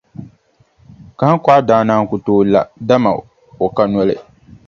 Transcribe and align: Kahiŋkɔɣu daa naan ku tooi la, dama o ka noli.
Kahiŋkɔɣu 1.17 1.61
daa 1.67 1.85
naan 1.87 2.03
ku 2.09 2.15
tooi 2.25 2.45
la, 2.53 2.61
dama 2.87 3.09
o 3.63 3.65
ka 3.75 3.83
noli. 3.91 4.15